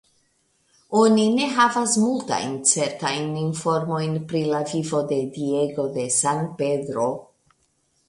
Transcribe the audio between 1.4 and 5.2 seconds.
havas multajn certajn informojn pri la vivo